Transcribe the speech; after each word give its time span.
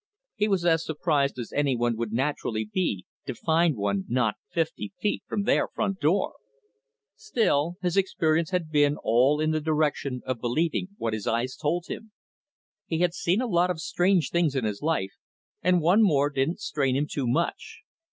He 0.33 0.47
was 0.47 0.65
as 0.65 0.83
surprised 0.83 1.37
as 1.37 1.53
any 1.53 1.75
one 1.77 1.95
would 1.95 2.11
naturally 2.11 2.65
be 2.65 3.05
to 3.27 3.35
find 3.35 3.75
one 3.77 4.05
not 4.07 4.33
fifty 4.49 4.93
feet 4.99 5.21
from 5.27 5.43
their 5.43 5.67
front 5.67 5.99
door. 5.99 6.33
Still, 7.13 7.75
his 7.83 7.95
experience 7.97 8.49
had 8.49 8.71
been 8.71 8.97
all 9.03 9.39
in 9.39 9.51
the 9.51 9.61
direction 9.61 10.23
of 10.25 10.41
believing 10.41 10.87
what 10.97 11.13
his 11.13 11.27
eyes 11.27 11.55
told 11.55 11.85
him. 11.87 12.11
He 12.87 12.97
had 12.97 13.13
seen 13.13 13.41
a 13.41 13.45
lot 13.47 13.69
of 13.69 13.79
strange 13.79 14.31
things 14.31 14.55
in 14.55 14.63
his 14.65 14.81
life, 14.81 15.13
and 15.61 15.81
one 15.83 16.01
more 16.01 16.31
didn't 16.31 16.61
strain 16.61 16.95
him 16.95 17.05
too 17.07 17.27
much. 17.27 17.83